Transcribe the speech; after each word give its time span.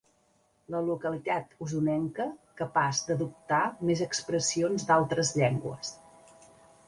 La 0.75 0.79
localitat 0.85 1.51
osonenca 1.65 2.25
capaç 2.63 3.01
d'adoptar 3.09 3.61
més 3.89 4.01
expressions 4.07 4.87
d'altres 4.93 5.35
llengües. 5.43 5.93